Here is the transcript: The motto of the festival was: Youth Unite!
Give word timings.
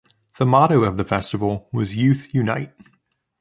The 0.39 0.47
motto 0.47 0.83
of 0.83 0.97
the 0.97 1.05
festival 1.05 1.69
was: 1.71 1.95
Youth 1.95 2.33
Unite! 2.33 2.73